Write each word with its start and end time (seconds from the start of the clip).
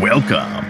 Welcome 0.00 0.64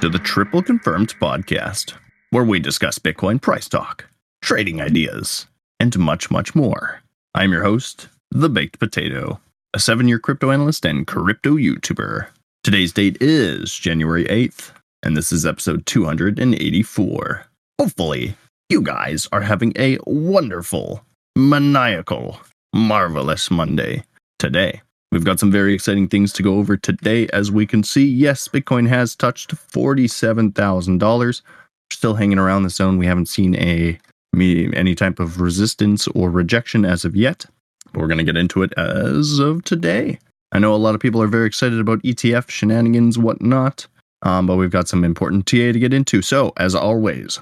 to 0.00 0.08
the 0.08 0.20
Triple 0.22 0.62
Confirmed 0.62 1.16
podcast, 1.18 1.94
where 2.30 2.44
we 2.44 2.60
discuss 2.60 3.00
Bitcoin 3.00 3.42
price 3.42 3.68
talk, 3.68 4.06
trading 4.42 4.80
ideas, 4.80 5.48
and 5.80 5.98
much, 5.98 6.30
much 6.30 6.54
more. 6.54 7.02
I'm 7.34 7.50
your 7.50 7.64
host, 7.64 8.06
The 8.30 8.48
Baked 8.48 8.78
Potato, 8.78 9.40
a 9.74 9.80
seven 9.80 10.06
year 10.06 10.20
crypto 10.20 10.52
analyst 10.52 10.84
and 10.84 11.04
crypto 11.04 11.56
YouTuber. 11.56 12.28
Today's 12.62 12.92
date 12.92 13.16
is 13.20 13.74
January 13.74 14.26
8th, 14.26 14.70
and 15.02 15.16
this 15.16 15.32
is 15.32 15.44
episode 15.44 15.84
284. 15.86 17.46
Hopefully, 17.80 18.36
you 18.68 18.82
guys 18.82 19.26
are 19.32 19.40
having 19.40 19.72
a 19.74 19.98
wonderful, 20.06 21.04
maniacal, 21.34 22.40
marvelous 22.72 23.50
Monday 23.50 24.04
today. 24.38 24.80
We've 25.12 25.24
got 25.24 25.40
some 25.40 25.50
very 25.50 25.74
exciting 25.74 26.06
things 26.06 26.32
to 26.34 26.42
go 26.42 26.56
over 26.58 26.76
today. 26.76 27.26
As 27.32 27.50
we 27.50 27.66
can 27.66 27.82
see, 27.82 28.06
yes, 28.06 28.46
Bitcoin 28.46 28.88
has 28.88 29.16
touched 29.16 29.54
$47,000. 29.54 31.42
Still 31.90 32.14
hanging 32.14 32.38
around 32.38 32.62
the 32.62 32.70
zone. 32.70 32.96
We 32.96 33.06
haven't 33.06 33.26
seen 33.26 33.56
a 33.56 33.98
any 34.32 34.94
type 34.94 35.18
of 35.18 35.40
resistance 35.40 36.06
or 36.08 36.30
rejection 36.30 36.84
as 36.84 37.04
of 37.04 37.16
yet. 37.16 37.46
But 37.92 38.00
We're 38.00 38.06
going 38.06 38.18
to 38.18 38.24
get 38.24 38.36
into 38.36 38.62
it 38.62 38.72
as 38.76 39.40
of 39.40 39.64
today. 39.64 40.20
I 40.52 40.60
know 40.60 40.72
a 40.72 40.76
lot 40.76 40.94
of 40.94 41.00
people 41.00 41.20
are 41.20 41.26
very 41.26 41.46
excited 41.46 41.80
about 41.80 42.02
ETF 42.02 42.48
shenanigans, 42.48 43.18
whatnot, 43.18 43.88
um, 44.22 44.46
but 44.46 44.56
we've 44.56 44.70
got 44.70 44.86
some 44.86 45.02
important 45.02 45.46
TA 45.46 45.72
to 45.72 45.78
get 45.80 45.92
into. 45.92 46.22
So, 46.22 46.52
as 46.56 46.76
always, 46.76 47.40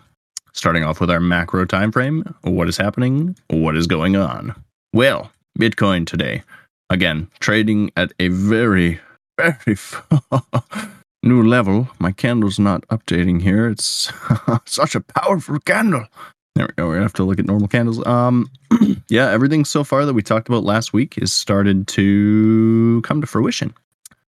starting 0.55 0.85
off 0.85 1.01
with 1.01 1.11
our 1.11 1.21
macro 1.21 1.67
time 1.67 1.93
frame, 1.93 2.35
what 2.41 2.69
is 2.69 2.79
happening? 2.79 3.37
What 3.49 3.77
is 3.77 3.87
going 3.87 4.17
on? 4.17 4.55
Well, 4.95 5.31
Bitcoin 5.59 6.07
today 6.07 6.43
Again, 6.91 7.31
trading 7.41 7.91
at 7.97 8.13
a 8.19 8.29
very, 8.29 9.01
very 9.37 9.77
new 11.23 11.43
level. 11.43 11.89
My 11.99 12.13
candle's 12.13 12.59
not 12.59 12.87
updating 12.89 13.43
here. 13.43 13.69
It's 13.69 14.11
such 14.65 14.95
a 14.95 15.01
powerful 15.01 15.59
candle. 15.61 16.07
There 16.55 16.67
we 16.67 16.73
go. 16.75 16.87
We're 16.89 16.95
gonna 16.95 17.05
have 17.05 17.13
to 17.15 17.25
look 17.25 17.39
at 17.39 17.45
normal 17.45 17.69
candles. 17.69 18.05
Um, 18.07 18.51
yeah, 19.09 19.31
everything 19.31 19.65
so 19.65 19.85
far 19.85 20.07
that 20.07 20.15
we 20.15 20.23
talked 20.23 20.49
about 20.49 20.65
last 20.65 20.93
week 20.93 21.15
has 21.15 21.33
started 21.33 21.87
to 21.89 23.03
come 23.03 23.21
to 23.21 23.27
fruition. 23.27 23.75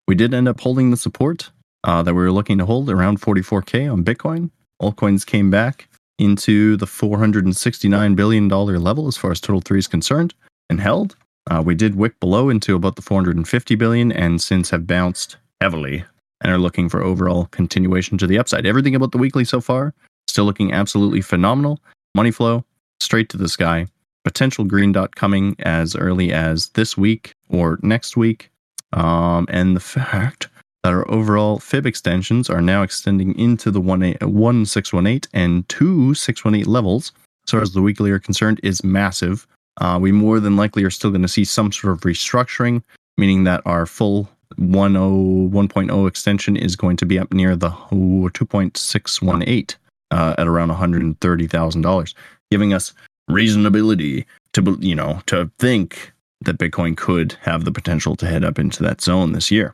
We 0.07 0.15
did 0.15 0.33
end 0.33 0.49
up 0.49 0.59
holding 0.59 0.91
the 0.91 0.97
support 0.97 1.51
uh, 1.85 2.03
that 2.03 2.13
we 2.13 2.21
were 2.21 2.31
looking 2.31 2.57
to 2.57 2.65
hold 2.65 2.89
around 2.89 3.21
44k 3.21 3.91
on 3.91 4.03
Bitcoin. 4.03 4.51
Altcoins 4.81 5.25
came 5.25 5.49
back 5.49 5.87
into 6.19 6.75
the 6.77 6.85
469 6.85 8.15
billion 8.15 8.47
dollar 8.47 8.77
level 8.77 9.07
as 9.07 9.17
far 9.17 9.31
as 9.31 9.39
total 9.39 9.61
three 9.61 9.79
is 9.79 9.87
concerned 9.87 10.33
and 10.69 10.81
held. 10.81 11.15
Uh, 11.49 11.61
we 11.65 11.75
did 11.75 11.95
wick 11.95 12.19
below 12.19 12.49
into 12.49 12.75
about 12.75 12.95
the 12.95 13.01
450 13.01 13.75
billion 13.75 14.11
and 14.11 14.41
since 14.41 14.69
have 14.69 14.85
bounced 14.85 15.37
heavily 15.59 16.05
and 16.41 16.51
are 16.51 16.57
looking 16.57 16.89
for 16.89 17.01
overall 17.01 17.45
continuation 17.47 18.17
to 18.17 18.27
the 18.27 18.37
upside. 18.37 18.65
Everything 18.65 18.95
about 18.95 19.11
the 19.11 19.17
weekly 19.17 19.45
so 19.45 19.61
far 19.61 19.93
still 20.31 20.45
looking 20.45 20.71
absolutely 20.71 21.21
phenomenal. 21.21 21.79
Money 22.15 22.31
flow 22.31 22.65
straight 22.99 23.29
to 23.29 23.37
the 23.37 23.49
sky. 23.49 23.85
Potential 24.23 24.65
green 24.65 24.91
dot 24.91 25.15
coming 25.15 25.55
as 25.59 25.95
early 25.95 26.31
as 26.31 26.69
this 26.69 26.97
week 26.97 27.33
or 27.49 27.79
next 27.81 28.15
week. 28.17 28.49
Um, 28.93 29.45
and 29.49 29.75
the 29.75 29.79
fact 29.97 30.47
that 30.83 30.93
our 30.93 31.09
overall 31.11 31.59
fib 31.59 31.85
extensions 31.85 32.49
are 32.49 32.61
now 32.61 32.81
extending 32.81 33.37
into 33.37 33.69
the 33.69 33.81
1618 33.81 35.21
and 35.33 35.69
2618 35.69 36.65
levels, 36.65 37.11
as 37.45 37.51
far 37.51 37.61
as 37.61 37.73
the 37.73 37.81
weekly 37.81 38.11
are 38.11 38.19
concerned, 38.19 38.59
is 38.63 38.83
massive. 38.83 39.47
Uh, 39.79 39.97
we 40.01 40.11
more 40.11 40.39
than 40.39 40.57
likely 40.57 40.83
are 40.83 40.89
still 40.89 41.11
going 41.11 41.21
to 41.21 41.27
see 41.27 41.45
some 41.45 41.71
sort 41.71 41.93
of 41.93 42.01
restructuring, 42.01 42.83
meaning 43.17 43.45
that 43.45 43.61
our 43.65 43.85
full 43.85 44.29
1.0, 44.59 45.49
1.0 45.49 46.07
extension 46.07 46.57
is 46.57 46.75
going 46.75 46.97
to 46.97 47.05
be 47.05 47.17
up 47.17 47.33
near 47.33 47.55
the 47.55 47.69
2.618 47.69 49.75
uh, 50.11 50.35
at 50.37 50.47
around 50.47 50.69
$130,000, 50.69 52.13
giving 52.49 52.73
us 52.73 52.93
reasonability 53.29 54.25
to, 54.53 54.77
you 54.81 54.95
know, 54.95 55.21
to 55.25 55.49
think 55.57 56.11
that 56.41 56.57
Bitcoin 56.57 56.97
could 56.97 57.33
have 57.41 57.65
the 57.65 57.71
potential 57.71 58.15
to 58.17 58.25
head 58.25 58.43
up 58.43 58.59
into 58.59 58.83
that 58.83 59.01
zone 59.01 59.31
this 59.31 59.51
year. 59.51 59.73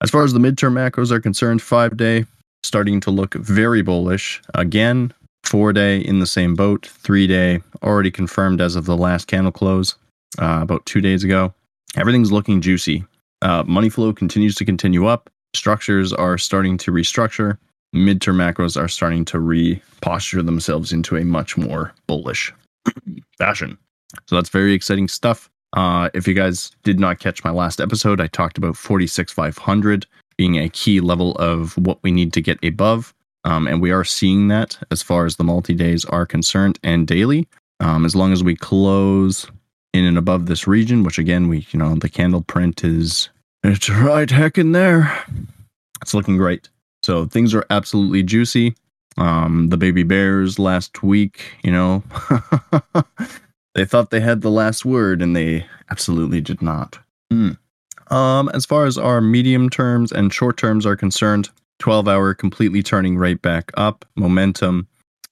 As 0.00 0.10
far 0.10 0.24
as 0.24 0.32
the 0.32 0.40
midterm 0.40 0.72
macros 0.72 1.10
are 1.10 1.20
concerned, 1.20 1.62
five 1.62 1.96
day 1.96 2.24
starting 2.62 3.00
to 3.00 3.10
look 3.10 3.34
very 3.34 3.82
bullish. 3.82 4.40
Again, 4.54 5.12
Four 5.44 5.72
day 5.72 5.98
in 5.98 6.20
the 6.20 6.26
same 6.26 6.54
boat. 6.54 6.86
Three 6.86 7.26
day 7.26 7.60
already 7.82 8.10
confirmed 8.10 8.60
as 8.60 8.76
of 8.76 8.86
the 8.86 8.96
last 8.96 9.26
candle 9.26 9.52
close 9.52 9.96
uh, 10.40 10.60
about 10.62 10.86
two 10.86 11.00
days 11.00 11.24
ago. 11.24 11.52
Everything's 11.96 12.32
looking 12.32 12.60
juicy. 12.60 13.04
Uh, 13.42 13.64
money 13.66 13.88
flow 13.88 14.12
continues 14.12 14.54
to 14.54 14.64
continue 14.64 15.06
up. 15.06 15.28
Structures 15.54 16.12
are 16.12 16.38
starting 16.38 16.78
to 16.78 16.92
restructure. 16.92 17.58
Midterm 17.94 18.36
macros 18.36 18.80
are 18.80 18.88
starting 18.88 19.24
to 19.26 19.38
reposture 19.38 20.42
themselves 20.42 20.92
into 20.92 21.16
a 21.16 21.24
much 21.24 21.58
more 21.58 21.92
bullish 22.06 22.52
fashion. 23.38 23.76
So 24.26 24.36
that's 24.36 24.48
very 24.48 24.72
exciting 24.72 25.08
stuff. 25.08 25.50
Uh, 25.74 26.08
if 26.14 26.26
you 26.28 26.34
guys 26.34 26.70
did 26.84 27.00
not 27.00 27.18
catch 27.18 27.44
my 27.44 27.50
last 27.50 27.80
episode, 27.80 28.20
I 28.20 28.26
talked 28.28 28.58
about 28.58 28.76
46,500 28.76 30.06
being 30.36 30.56
a 30.58 30.68
key 30.68 31.00
level 31.00 31.34
of 31.36 31.76
what 31.76 31.98
we 32.02 32.10
need 32.10 32.32
to 32.34 32.40
get 32.40 32.62
above. 32.64 33.14
Um, 33.44 33.66
and 33.66 33.80
we 33.80 33.90
are 33.90 34.04
seeing 34.04 34.48
that 34.48 34.78
as 34.90 35.02
far 35.02 35.26
as 35.26 35.36
the 35.36 35.44
multi 35.44 35.74
days 35.74 36.04
are 36.06 36.26
concerned 36.26 36.78
and 36.82 37.06
daily. 37.06 37.48
Um, 37.80 38.04
as 38.04 38.14
long 38.14 38.32
as 38.32 38.44
we 38.44 38.54
close 38.54 39.50
in 39.92 40.04
and 40.04 40.16
above 40.16 40.46
this 40.46 40.66
region, 40.66 41.02
which 41.02 41.18
again, 41.18 41.48
we, 41.48 41.66
you 41.70 41.78
know, 41.78 41.96
the 41.96 42.08
candle 42.08 42.42
print 42.42 42.84
is, 42.84 43.28
it's 43.64 43.90
right 43.90 44.30
heck 44.30 44.58
in 44.58 44.72
there. 44.72 45.12
It's 46.00 46.14
looking 46.14 46.36
great. 46.36 46.68
So 47.02 47.26
things 47.26 47.54
are 47.54 47.66
absolutely 47.70 48.22
juicy. 48.22 48.74
Um, 49.18 49.68
the 49.68 49.76
baby 49.76 50.04
bears 50.04 50.58
last 50.58 51.02
week, 51.02 51.52
you 51.62 51.72
know, 51.72 52.02
they 53.74 53.84
thought 53.84 54.10
they 54.10 54.20
had 54.20 54.40
the 54.40 54.50
last 54.50 54.84
word 54.84 55.20
and 55.20 55.34
they 55.36 55.66
absolutely 55.90 56.40
did 56.40 56.62
not. 56.62 56.98
Mm. 57.32 57.58
Um, 58.10 58.50
as 58.54 58.64
far 58.64 58.86
as 58.86 58.98
our 58.98 59.20
medium 59.20 59.68
terms 59.68 60.12
and 60.12 60.32
short 60.32 60.56
terms 60.56 60.86
are 60.86 60.96
concerned, 60.96 61.50
12 61.82 62.06
hour 62.06 62.32
completely 62.32 62.80
turning 62.80 63.18
right 63.18 63.42
back 63.42 63.72
up, 63.74 64.04
momentum, 64.14 64.86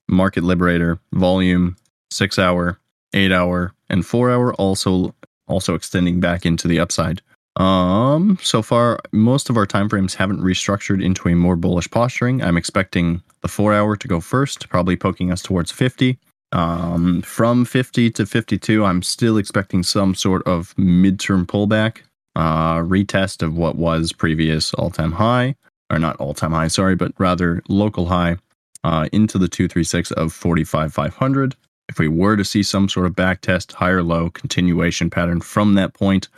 market 0.09 0.43
liberator, 0.43 0.99
volume, 1.12 1.77
6 2.11 2.41
hour, 2.41 2.77
8 3.15 3.31
hour, 3.31 3.72
and 3.88 4.05
4 4.05 4.33
hour 4.33 4.53
also 4.55 5.15
also 5.47 5.75
extending 5.75 6.19
back 6.19 6.44
into 6.44 6.66
the 6.66 6.81
upside. 6.81 7.22
Um, 7.55 8.37
so 8.43 8.62
far, 8.62 8.99
most 9.12 9.49
of 9.49 9.56
our 9.56 9.66
timeframes 9.66 10.16
haven't 10.16 10.41
restructured 10.41 11.05
into 11.05 11.28
a 11.28 11.37
more 11.37 11.55
bullish 11.55 11.89
posturing. 11.89 12.43
I'm 12.43 12.56
expecting 12.56 13.22
the 13.43 13.49
four 13.49 13.72
hour 13.72 13.97
to 13.97 14.09
go 14.09 14.21
first, 14.21 14.69
probably 14.69 14.97
poking 14.97 15.31
us 15.31 15.43
towards 15.43 15.71
50. 15.71 16.19
Um, 16.50 17.22
from 17.22 17.65
50 17.65 18.10
to 18.10 18.27
52, 18.27 18.84
I'm 18.84 19.03
still 19.03 19.39
expecting 19.39 19.84
some 19.84 20.16
sort 20.16 20.43
of 20.49 20.75
midterm 20.77 21.47
pullback, 21.47 21.99
uh, 22.34 22.78
retest 22.78 23.43
of 23.43 23.56
what 23.56 23.77
was 23.77 24.12
previous 24.12 24.75
all 24.75 24.91
time 24.91 25.12
high 25.12 25.55
or 25.91 25.99
not 25.99 26.17
all 26.17 26.34
time 26.34 26.53
high, 26.53 26.69
sorry, 26.69 26.95
but 26.95 27.12
rather 27.19 27.62
local 27.69 28.06
high 28.06 28.37
uh, 28.84 29.09
into 29.12 29.39
the 29.39 29.49
236 29.49 30.11
of 30.12 30.33
45,500. 30.33 31.55
If 31.89 31.99
we 31.99 32.09
were 32.09 32.37
to 32.37 32.45
see 32.45 32.62
some 32.62 32.89
sort 32.89 33.06
of 33.06 33.17
back 33.17 33.41
test, 33.41 33.73
higher 33.73 34.03
low 34.03 34.31
continuation 34.31 35.11
pattern 35.11 35.41
from 35.41 35.75
that 35.75 35.93
point, 35.93 36.28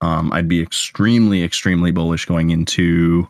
um, 0.00 0.32
I'd 0.32 0.48
be 0.48 0.60
extremely, 0.60 1.44
extremely 1.44 1.90
bullish 1.90 2.24
going 2.24 2.50
into 2.50 3.28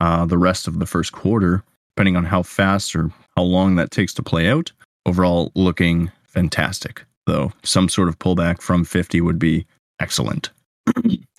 uh, 0.00 0.26
the 0.26 0.38
rest 0.38 0.66
of 0.66 0.78
the 0.78 0.86
first 0.86 1.12
quarter, 1.12 1.62
depending 1.96 2.16
on 2.16 2.24
how 2.24 2.42
fast 2.42 2.94
or 2.94 3.10
how 3.36 3.42
long 3.42 3.76
that 3.76 3.90
takes 3.90 4.12
to 4.14 4.22
play 4.22 4.48
out. 4.48 4.72
Overall, 5.06 5.50
looking 5.54 6.10
fantastic, 6.24 7.04
though. 7.26 7.52
Some 7.62 7.88
sort 7.88 8.08
of 8.08 8.18
pullback 8.18 8.60
from 8.60 8.84
50 8.84 9.20
would 9.20 9.38
be 9.38 9.66
excellent. 10.00 10.50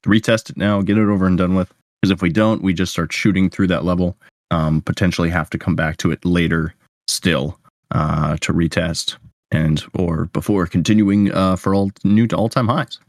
Retest 0.05 0.49
it 0.49 0.57
now, 0.57 0.81
get 0.81 0.97
it 0.97 1.07
over 1.07 1.27
and 1.27 1.37
done 1.37 1.53
with. 1.53 1.71
Because 2.01 2.11
if 2.11 2.21
we 2.21 2.29
don't, 2.29 2.63
we 2.63 2.73
just 2.73 2.91
start 2.91 3.13
shooting 3.13 3.49
through 3.49 3.67
that 3.67 3.85
level, 3.85 4.17
um, 4.49 4.81
potentially 4.81 5.29
have 5.29 5.49
to 5.51 5.57
come 5.57 5.75
back 5.75 5.97
to 5.97 6.11
it 6.11 6.25
later 6.25 6.73
still 7.07 7.59
uh, 7.91 8.37
to 8.41 8.53
retest 8.53 9.17
and 9.51 9.83
or 9.93 10.25
before 10.27 10.65
continuing 10.65 11.31
uh, 11.33 11.55
for 11.55 11.75
all 11.75 11.91
new 12.03 12.25
to 12.27 12.35
all 12.35 12.49
time 12.49 12.67
highs. 12.67 12.99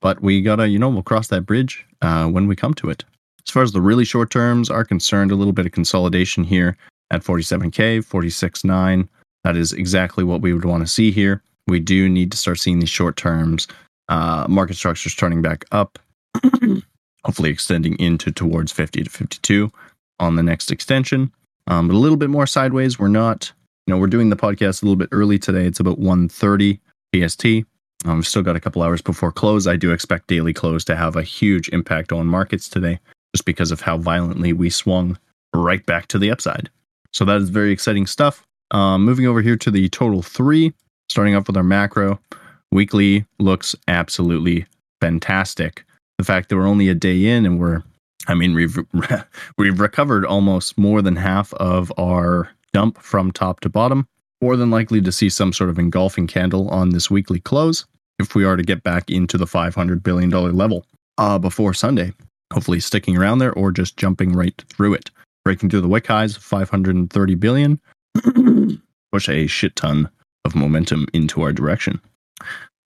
But 0.00 0.22
we 0.22 0.40
gotta, 0.40 0.68
you 0.68 0.78
know, 0.78 0.88
we'll 0.88 1.02
cross 1.02 1.28
that 1.28 1.42
bridge 1.42 1.84
uh, 2.02 2.26
when 2.28 2.46
we 2.46 2.56
come 2.56 2.74
to 2.74 2.88
it. 2.88 3.04
As 3.46 3.50
far 3.50 3.62
as 3.62 3.72
the 3.72 3.80
really 3.80 4.04
short 4.04 4.30
terms 4.30 4.70
are 4.70 4.84
concerned, 4.84 5.30
a 5.30 5.34
little 5.34 5.52
bit 5.52 5.66
of 5.66 5.72
consolidation 5.72 6.44
here 6.44 6.76
at 7.10 7.22
47k, 7.22 8.04
46.9. 8.04 9.08
That 9.44 9.56
is 9.56 9.72
exactly 9.72 10.24
what 10.24 10.40
we 10.40 10.52
would 10.52 10.64
want 10.64 10.82
to 10.82 10.86
see 10.86 11.10
here. 11.10 11.42
We 11.66 11.80
do 11.80 12.08
need 12.08 12.30
to 12.32 12.38
start 12.38 12.58
seeing 12.58 12.78
these 12.78 12.90
short 12.90 13.16
terms, 13.16 13.66
uh, 14.08 14.46
market 14.48 14.76
structures 14.76 15.14
turning 15.14 15.42
back 15.42 15.64
up. 15.72 15.98
Hopefully 17.24 17.50
extending 17.50 17.98
into 17.98 18.30
towards 18.30 18.72
50 18.72 19.04
to 19.04 19.10
52 19.10 19.70
on 20.20 20.36
the 20.36 20.42
next 20.42 20.70
extension. 20.70 21.32
Um, 21.66 21.88
but 21.88 21.94
a 21.94 21.98
little 21.98 22.16
bit 22.16 22.30
more 22.30 22.46
sideways. 22.46 22.98
We're 22.98 23.08
not, 23.08 23.52
you 23.86 23.94
know, 23.94 24.00
we're 24.00 24.06
doing 24.06 24.30
the 24.30 24.36
podcast 24.36 24.82
a 24.82 24.86
little 24.86 24.96
bit 24.96 25.10
early 25.12 25.38
today. 25.38 25.66
It's 25.66 25.80
about 25.80 26.00
1.30 26.00 26.80
PST. 27.12 27.66
Um, 28.04 28.16
we've 28.16 28.26
still 28.26 28.42
got 28.42 28.56
a 28.56 28.60
couple 28.60 28.82
hours 28.82 29.02
before 29.02 29.32
close. 29.32 29.66
I 29.66 29.76
do 29.76 29.92
expect 29.92 30.28
daily 30.28 30.52
close 30.52 30.84
to 30.84 30.96
have 30.96 31.16
a 31.16 31.22
huge 31.22 31.68
impact 31.70 32.12
on 32.12 32.26
markets 32.26 32.68
today, 32.68 33.00
just 33.34 33.44
because 33.44 33.70
of 33.70 33.80
how 33.80 33.98
violently 33.98 34.52
we 34.52 34.70
swung 34.70 35.18
right 35.54 35.84
back 35.84 36.06
to 36.08 36.18
the 36.18 36.30
upside. 36.30 36.70
So 37.12 37.24
that 37.24 37.40
is 37.40 37.50
very 37.50 37.72
exciting 37.72 38.06
stuff. 38.06 38.46
Um, 38.70 39.04
moving 39.04 39.26
over 39.26 39.42
here 39.42 39.56
to 39.56 39.70
the 39.70 39.88
total 39.88 40.22
three, 40.22 40.72
starting 41.08 41.34
off 41.34 41.46
with 41.46 41.56
our 41.56 41.62
macro. 41.62 42.20
Weekly 42.70 43.24
looks 43.38 43.74
absolutely 43.88 44.66
fantastic. 45.00 45.84
The 46.18 46.24
fact 46.24 46.48
that 46.48 46.56
we're 46.56 46.66
only 46.66 46.88
a 46.88 46.94
day 46.94 47.26
in 47.26 47.46
and 47.46 47.58
we're, 47.58 47.82
I 48.26 48.34
mean, 48.34 48.54
we've 48.54 48.78
we've 49.58 49.80
recovered 49.80 50.26
almost 50.26 50.76
more 50.76 51.00
than 51.02 51.16
half 51.16 51.52
of 51.54 51.92
our 51.98 52.50
dump 52.72 52.98
from 52.98 53.32
top 53.32 53.60
to 53.60 53.68
bottom. 53.68 54.06
More 54.40 54.56
than 54.56 54.70
likely 54.70 55.00
to 55.00 55.10
see 55.10 55.28
some 55.28 55.52
sort 55.52 55.70
of 55.70 55.78
engulfing 55.78 56.28
candle 56.28 56.68
on 56.68 56.90
this 56.90 57.10
weekly 57.10 57.40
close 57.40 57.86
if 58.18 58.34
we 58.34 58.44
are 58.44 58.56
to 58.56 58.62
get 58.62 58.84
back 58.84 59.10
into 59.10 59.36
the 59.36 59.46
$500 59.46 60.02
billion 60.02 60.30
level 60.30 60.86
uh, 61.18 61.38
before 61.38 61.74
Sunday. 61.74 62.12
Hopefully, 62.52 62.80
sticking 62.80 63.16
around 63.16 63.38
there 63.38 63.52
or 63.52 63.72
just 63.72 63.96
jumping 63.96 64.32
right 64.32 64.62
through 64.68 64.94
it. 64.94 65.10
Breaking 65.44 65.68
through 65.68 65.80
the 65.80 65.88
wick 65.88 66.06
highs, 66.06 66.36
530 66.36 67.34
billion. 67.34 67.80
Push 69.12 69.28
a 69.28 69.46
shit 69.46 69.74
ton 69.76 70.08
of 70.44 70.54
momentum 70.54 71.06
into 71.12 71.42
our 71.42 71.52
direction. 71.52 72.00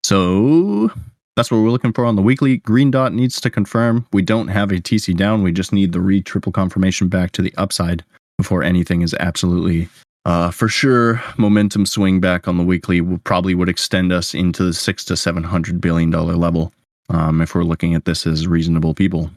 So 0.05 0.90
that's 1.37 1.50
what 1.50 1.58
we're 1.58 1.70
looking 1.70 1.93
for 1.93 2.05
on 2.05 2.17
the 2.17 2.23
weekly. 2.23 2.58
Green 2.58 2.90
dot 2.90 3.12
needs 3.12 3.40
to 3.40 3.50
confirm. 3.50 4.06
We 4.12 4.23
don't 4.23 4.49
have 4.49 4.70
a 4.70 4.76
TC 4.76 5.17
down. 5.17 5.43
We 5.43 5.52
just 5.52 5.73
need 5.73 5.93
the 5.93 6.00
re 6.00 6.20
triple 6.20 6.52
confirmation 6.52 7.08
back 7.08 7.32
to 7.32 7.43
the 7.43 7.55
upside 7.56 8.05
before 8.37 8.62
anything 8.62 9.02
is 9.02 9.14
absolutely 9.19 9.88
uh, 10.25 10.50
for 10.50 10.69
sure. 10.69 11.23
Momentum 11.38 11.87
swing 11.87 12.20
back 12.20 12.46
on 12.46 12.58
the 12.58 12.64
weekly 12.64 13.00
will 13.00 13.19
probably 13.19 13.55
would 13.55 13.69
extend 13.69 14.12
us 14.12 14.34
into 14.34 14.64
the 14.64 14.75
six 14.75 15.05
to 15.06 15.17
seven 15.17 15.44
hundred 15.44 15.81
billion 15.81 16.11
dollar 16.11 16.34
level. 16.34 16.73
Um, 17.08 17.40
if 17.40 17.55
we're 17.55 17.64
looking 17.64 17.94
at 17.94 18.05
this 18.05 18.26
as 18.26 18.46
reasonable 18.46 18.94
people, 18.94 19.31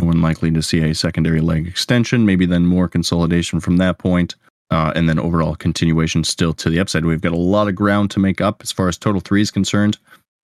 we're 0.00 0.12
likely 0.12 0.50
to 0.52 0.62
see 0.62 0.82
a 0.82 0.94
secondary 0.94 1.40
leg 1.40 1.66
extension, 1.66 2.24
maybe 2.24 2.46
then 2.46 2.66
more 2.66 2.88
consolidation 2.88 3.60
from 3.60 3.76
that 3.78 3.98
point. 3.98 4.36
Uh, 4.72 4.92
and 4.94 5.08
then 5.08 5.18
overall 5.18 5.56
continuation 5.56 6.22
still 6.22 6.52
to 6.52 6.70
the 6.70 6.78
upside. 6.78 7.04
We've 7.04 7.20
got 7.20 7.32
a 7.32 7.36
lot 7.36 7.66
of 7.66 7.74
ground 7.74 8.12
to 8.12 8.20
make 8.20 8.40
up 8.40 8.62
as 8.62 8.70
far 8.70 8.86
as 8.86 8.96
total 8.96 9.20
three 9.20 9.42
is 9.42 9.50
concerned 9.50 9.98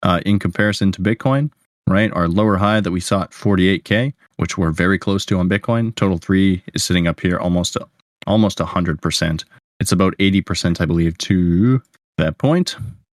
uh, 0.07 0.21
in 0.25 0.39
comparison 0.39 0.93
to 0.93 1.03
Bitcoin, 1.03 1.51
right? 1.89 2.13
Our 2.13 2.29
lower 2.29 2.57
high 2.57 2.81
that 2.81 2.93
we 2.93 3.01
saw 3.01 3.23
at 3.23 3.33
48K, 3.33 4.15
which 4.37 4.57
we're 4.57 4.71
very 4.71 4.99
close 4.99 5.27
to 5.27 5.39
on 5.39 5.49
Bitcoin, 5.49 5.95
total 5.97 6.19
three 6.19 6.63
is 6.75 6.85
sitting 6.85 7.09
up 7.09 7.21
here 7.21 7.39
almost 7.39 7.77
almost 8.27 8.59
100%. 8.59 9.45
It's 9.79 9.93
about 9.93 10.17
80%, 10.19 10.81
I 10.81 10.85
believe, 10.85 11.19
to 11.19 11.83
that 12.19 12.39
point. 12.39 12.77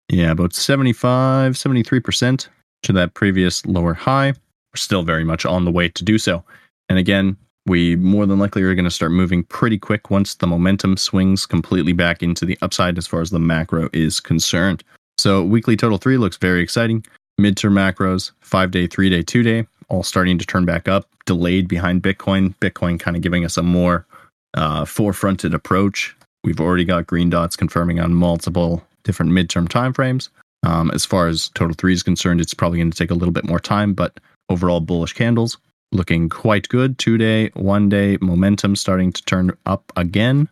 Yeah, 0.09 0.31
about 0.31 0.53
75, 0.53 1.53
73% 1.53 2.47
to 2.83 2.93
that 2.93 3.13
previous 3.13 3.65
lower 3.65 3.93
high. 3.93 4.29
We're 4.29 4.77
still 4.77 5.03
very 5.03 5.23
much 5.23 5.45
on 5.45 5.65
the 5.65 5.71
way 5.71 5.89
to 5.89 6.03
do 6.03 6.17
so. 6.17 6.43
And 6.89 6.97
again, 6.97 7.37
we 7.65 7.95
more 7.95 8.25
than 8.25 8.39
likely 8.39 8.63
are 8.63 8.75
going 8.75 8.85
to 8.85 8.91
start 8.91 9.11
moving 9.11 9.43
pretty 9.43 9.77
quick 9.77 10.09
once 10.09 10.35
the 10.35 10.47
momentum 10.47 10.97
swings 10.97 11.45
completely 11.45 11.93
back 11.93 12.23
into 12.23 12.45
the 12.45 12.57
upside 12.61 12.97
as 12.97 13.05
far 13.05 13.21
as 13.21 13.29
the 13.29 13.39
macro 13.39 13.89
is 13.93 14.19
concerned. 14.19 14.83
So, 15.19 15.43
weekly 15.43 15.75
total 15.75 15.97
three 15.97 16.17
looks 16.17 16.37
very 16.37 16.61
exciting. 16.61 17.05
Midterm 17.41 17.73
macros, 17.73 18.31
five 18.39 18.71
day, 18.71 18.87
three 18.87 19.09
day, 19.09 19.21
two 19.21 19.43
day, 19.43 19.67
all 19.89 20.01
starting 20.01 20.37
to 20.37 20.45
turn 20.45 20.63
back 20.63 20.87
up, 20.87 21.09
delayed 21.25 21.67
behind 21.67 22.01
Bitcoin. 22.01 22.55
Bitcoin 22.61 22.97
kind 22.97 23.17
of 23.17 23.21
giving 23.21 23.43
us 23.43 23.57
a 23.57 23.63
more 23.63 24.05
uh, 24.53 24.85
forefronted 24.85 25.53
approach. 25.53 26.15
We've 26.45 26.61
already 26.61 26.85
got 26.85 27.05
green 27.05 27.29
dots 27.29 27.57
confirming 27.57 27.99
on 27.99 28.13
multiple 28.13 28.81
different 29.03 29.33
midterm 29.33 29.67
timeframes. 29.67 30.29
Um, 30.63 30.89
as 30.91 31.05
far 31.05 31.27
as 31.27 31.49
total 31.49 31.75
three 31.77 31.93
is 31.93 32.01
concerned, 32.01 32.39
it's 32.39 32.53
probably 32.53 32.79
going 32.79 32.91
to 32.91 32.97
take 32.97 33.11
a 33.11 33.15
little 33.15 33.33
bit 33.33 33.45
more 33.45 33.59
time, 33.59 33.93
but 33.93 34.21
overall 34.47 34.79
bullish 34.79 35.11
candles 35.11 35.57
looking 35.91 36.29
quite 36.29 36.69
good. 36.69 36.97
Two 36.97 37.17
day, 37.17 37.49
one 37.55 37.89
day 37.89 38.17
momentum 38.21 38.73
starting 38.77 39.11
to 39.11 39.23
turn 39.25 39.51
up 39.65 39.91
again. 39.97 40.47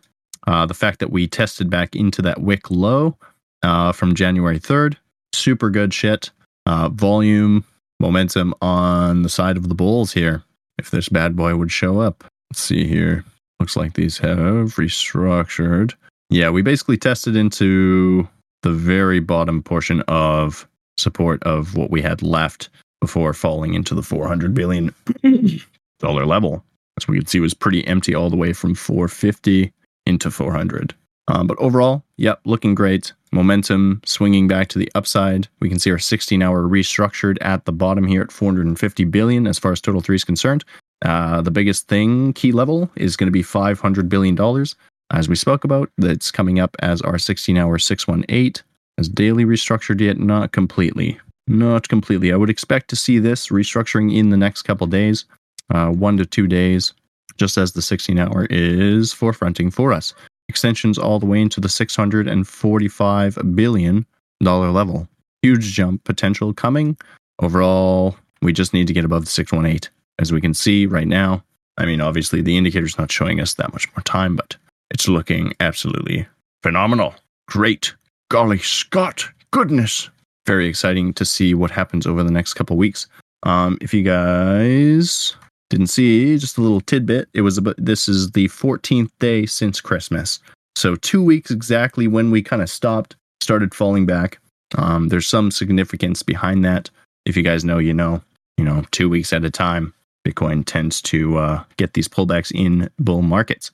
Uh, 0.46 0.66
the 0.66 0.74
fact 0.74 0.98
that 0.98 1.10
we 1.10 1.26
tested 1.26 1.70
back 1.70 1.96
into 1.96 2.20
that 2.20 2.42
wick 2.42 2.70
low 2.70 3.16
uh, 3.62 3.92
from 3.92 4.14
January 4.14 4.58
3rd, 4.58 4.96
super 5.32 5.70
good 5.70 5.92
shit. 5.92 6.30
Uh, 6.66 6.88
volume, 6.90 7.64
momentum 8.00 8.54
on 8.60 9.22
the 9.22 9.28
side 9.28 9.56
of 9.56 9.68
the 9.68 9.74
bulls 9.74 10.12
here. 10.12 10.42
If 10.78 10.90
this 10.90 11.08
bad 11.08 11.34
boy 11.34 11.56
would 11.56 11.72
show 11.72 12.00
up, 12.00 12.24
let's 12.50 12.60
see 12.60 12.86
here. 12.86 13.24
Looks 13.58 13.76
like 13.76 13.94
these 13.94 14.18
have 14.18 14.76
restructured. 14.76 15.94
Yeah, 16.30 16.50
we 16.50 16.62
basically 16.62 16.96
tested 16.98 17.34
into 17.36 18.28
the 18.62 18.70
very 18.70 19.20
bottom 19.20 19.62
portion 19.62 20.02
of 20.02 20.68
support 20.98 21.42
of 21.44 21.76
what 21.76 21.90
we 21.90 22.02
had 22.02 22.22
left 22.22 22.68
before 23.00 23.32
falling 23.32 23.74
into 23.74 23.94
the 23.94 24.02
400 24.02 24.54
billion 24.54 24.94
dollar 26.00 26.26
level. 26.26 26.64
As 26.96 27.06
we 27.06 27.16
could 27.16 27.28
see, 27.28 27.40
was 27.40 27.54
pretty 27.54 27.86
empty 27.86 28.14
all 28.14 28.30
the 28.30 28.36
way 28.36 28.52
from 28.52 28.74
450 28.74 29.72
into 30.06 30.30
400. 30.30 30.94
Um, 31.28 31.46
but 31.46 31.58
overall, 31.58 32.02
yep, 32.16 32.40
looking 32.44 32.74
great. 32.74 33.12
Momentum 33.32 34.00
swinging 34.04 34.48
back 34.48 34.68
to 34.68 34.78
the 34.78 34.90
upside. 34.94 35.48
We 35.60 35.68
can 35.68 35.78
see 35.78 35.90
our 35.90 35.98
16 35.98 36.42
hour 36.42 36.62
restructured 36.62 37.38
at 37.40 37.64
the 37.64 37.72
bottom 37.72 38.06
here 38.06 38.22
at 38.22 38.32
450 38.32 39.04
billion 39.04 39.46
as 39.46 39.58
far 39.58 39.72
as 39.72 39.80
total 39.80 40.00
three 40.00 40.16
is 40.16 40.24
concerned. 40.24 40.64
Uh, 41.04 41.40
the 41.42 41.50
biggest 41.50 41.88
thing, 41.88 42.32
key 42.32 42.52
level, 42.52 42.90
is 42.96 43.16
going 43.16 43.28
to 43.28 43.32
be 43.32 43.42
$500 43.42 44.08
billion. 44.08 44.66
As 45.10 45.28
we 45.28 45.36
spoke 45.36 45.64
about, 45.64 45.90
that's 45.96 46.30
coming 46.30 46.58
up 46.58 46.76
as 46.80 47.00
our 47.02 47.18
16 47.18 47.56
hour 47.56 47.78
618 47.78 48.62
as 48.98 49.08
daily 49.08 49.44
restructured 49.44 50.00
yet 50.00 50.18
not 50.18 50.52
completely. 50.52 51.18
Not 51.46 51.88
completely. 51.88 52.32
I 52.32 52.36
would 52.36 52.50
expect 52.50 52.90
to 52.90 52.96
see 52.96 53.18
this 53.18 53.48
restructuring 53.48 54.14
in 54.14 54.30
the 54.30 54.36
next 54.36 54.62
couple 54.62 54.86
days, 54.86 55.24
uh, 55.72 55.88
one 55.88 56.18
to 56.18 56.26
two 56.26 56.46
days, 56.46 56.92
just 57.38 57.56
as 57.56 57.72
the 57.72 57.80
16 57.80 58.18
hour 58.18 58.46
is 58.50 59.14
forefronting 59.14 59.72
for 59.72 59.92
us. 59.92 60.12
Extensions 60.48 60.98
all 60.98 61.18
the 61.18 61.26
way 61.26 61.40
into 61.40 61.60
the 61.60 61.68
$645 61.68 63.54
billion 63.54 64.06
level. 64.40 65.08
Huge 65.42 65.72
jump 65.72 66.04
potential 66.04 66.52
coming. 66.52 66.96
Overall, 67.40 68.16
we 68.42 68.52
just 68.52 68.72
need 68.72 68.86
to 68.86 68.92
get 68.92 69.04
above 69.04 69.24
the 69.24 69.30
618. 69.30 69.90
As 70.18 70.32
we 70.32 70.40
can 70.40 70.54
see 70.54 70.86
right 70.86 71.06
now, 71.06 71.44
I 71.76 71.86
mean, 71.86 72.00
obviously 72.00 72.40
the 72.40 72.56
indicator's 72.56 72.98
not 72.98 73.12
showing 73.12 73.40
us 73.40 73.54
that 73.54 73.72
much 73.72 73.88
more 73.94 74.02
time, 74.02 74.34
but 74.34 74.56
it's 74.90 75.06
looking 75.06 75.54
absolutely 75.60 76.26
phenomenal. 76.62 77.14
Great. 77.46 77.94
Golly 78.30 78.58
Scott, 78.58 79.28
goodness 79.52 80.10
very 80.48 80.66
exciting 80.66 81.12
to 81.12 81.26
see 81.26 81.52
what 81.52 81.70
happens 81.70 82.06
over 82.06 82.24
the 82.24 82.30
next 82.30 82.54
couple 82.54 82.74
weeks. 82.74 83.06
Um, 83.42 83.76
if 83.82 83.92
you 83.92 84.02
guys 84.02 85.36
didn't 85.70 85.88
see, 85.88 86.36
just 86.38 86.58
a 86.58 86.62
little 86.62 86.80
tidbit, 86.80 87.28
it 87.34 87.42
was 87.42 87.58
about 87.58 87.76
this 87.78 88.08
is 88.08 88.30
the 88.32 88.48
14th 88.48 89.10
day 89.18 89.46
since 89.46 89.80
Christmas. 89.80 90.40
So 90.76 90.96
two 90.96 91.22
weeks 91.22 91.50
exactly 91.50 92.06
when 92.06 92.30
we 92.30 92.42
kind 92.42 92.62
of 92.62 92.70
stopped, 92.70 93.16
started 93.40 93.74
falling 93.74 94.06
back. 94.06 94.38
Um, 94.76 95.08
there's 95.08 95.26
some 95.26 95.50
significance 95.50 96.22
behind 96.22 96.64
that. 96.64 96.90
If 97.24 97.36
you 97.36 97.42
guys 97.42 97.64
know, 97.64 97.78
you 97.78 97.92
know, 97.92 98.22
you 98.56 98.64
know, 98.64 98.84
two 98.90 99.08
weeks 99.08 99.32
at 99.32 99.44
a 99.44 99.50
time, 99.50 99.92
Bitcoin 100.26 100.64
tends 100.64 101.00
to 101.02 101.38
uh, 101.38 101.64
get 101.76 101.94
these 101.94 102.08
pullbacks 102.08 102.52
in 102.54 102.90
bull 102.98 103.22
markets. 103.22 103.70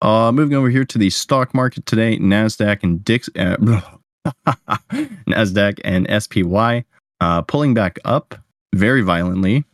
Uh, 0.00 0.30
moving 0.30 0.56
over 0.56 0.70
here 0.70 0.84
to 0.84 0.98
the 0.98 1.10
stock 1.10 1.54
market 1.54 1.84
today, 1.86 2.18
Nasdaq 2.18 2.82
and 2.82 3.04
Dix, 3.04 3.28
uh, 3.36 3.56
NASDAQ 5.26 5.80
and 5.84 6.06
SPY 6.22 6.84
uh, 7.20 7.42
pulling 7.42 7.74
back 7.74 7.98
up 8.04 8.34
very 8.74 9.02
violently. 9.02 9.64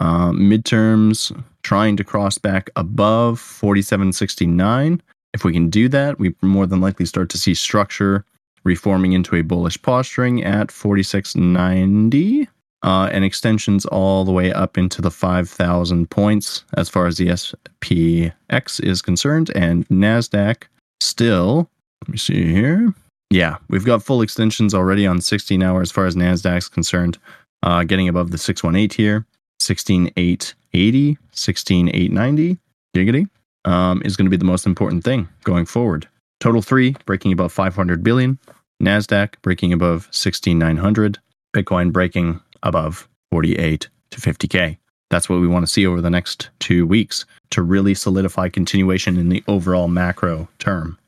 Uh, 0.00 0.30
midterms 0.30 1.32
trying 1.62 1.96
to 1.96 2.04
cross 2.04 2.38
back 2.38 2.70
above 2.76 3.40
4769. 3.40 5.02
If 5.32 5.44
we 5.44 5.52
can 5.52 5.70
do 5.70 5.88
that, 5.88 6.18
we 6.18 6.34
more 6.42 6.66
than 6.66 6.80
likely 6.80 7.06
start 7.06 7.28
to 7.30 7.38
see 7.38 7.54
structure 7.54 8.24
reforming 8.64 9.12
into 9.12 9.36
a 9.36 9.42
bullish 9.42 9.80
posturing 9.82 10.42
at 10.42 10.70
4690 10.70 12.48
uh, 12.82 13.08
and 13.12 13.24
extensions 13.24 13.86
all 13.86 14.24
the 14.24 14.32
way 14.32 14.52
up 14.52 14.76
into 14.76 15.00
the 15.00 15.10
5,000 15.10 16.10
points 16.10 16.64
as 16.76 16.88
far 16.88 17.06
as 17.06 17.16
the 17.16 17.28
SPX 17.28 18.82
is 18.82 19.00
concerned. 19.00 19.50
And 19.54 19.88
NASDAQ 19.88 20.64
still, 21.00 21.68
let 22.02 22.08
me 22.10 22.18
see 22.18 22.52
here, 22.52 22.92
yeah, 23.30 23.56
we've 23.68 23.84
got 23.84 24.02
full 24.02 24.22
extensions 24.22 24.74
already 24.74 25.06
on 25.06 25.20
16 25.20 25.62
hour 25.62 25.80
as 25.80 25.90
far 25.90 26.06
as 26.06 26.14
NASDAQ's 26.14 26.68
concerned. 26.68 27.18
Uh, 27.62 27.82
getting 27.82 28.10
above 28.10 28.30
the 28.30 28.36
618 28.36 28.94
here, 28.94 29.24
16880, 29.64 31.18
16890, 31.32 32.58
giggity, 32.94 33.28
um, 33.64 34.02
is 34.04 34.16
going 34.16 34.26
to 34.26 34.30
be 34.30 34.36
the 34.36 34.44
most 34.44 34.66
important 34.66 35.04
thing 35.04 35.28
going 35.44 35.66
forward. 35.66 36.08
Total 36.40 36.62
three 36.62 36.96
breaking 37.06 37.32
above 37.32 37.52
500 37.52 38.02
billion, 38.02 38.38
NASDAQ 38.82 39.34
breaking 39.42 39.72
above 39.72 40.08
16900, 40.10 41.18
Bitcoin 41.54 41.92
breaking 41.92 42.40
above 42.62 43.08
48 43.30 43.88
to 44.10 44.20
50K. 44.20 44.76
That's 45.10 45.28
what 45.28 45.40
we 45.40 45.46
want 45.46 45.66
to 45.66 45.72
see 45.72 45.86
over 45.86 46.00
the 46.00 46.10
next 46.10 46.50
two 46.58 46.86
weeks 46.86 47.24
to 47.50 47.62
really 47.62 47.94
solidify 47.94 48.48
continuation 48.48 49.16
in 49.16 49.28
the 49.28 49.44
overall 49.46 49.88
macro 49.88 50.48
term. 50.58 50.98